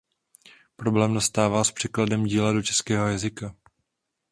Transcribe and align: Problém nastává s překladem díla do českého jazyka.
Problém 0.75 1.13
nastává 1.13 1.63
s 1.63 1.71
překladem 1.71 2.23
díla 2.25 2.51
do 2.53 2.61
českého 2.63 3.07
jazyka. 3.07 3.55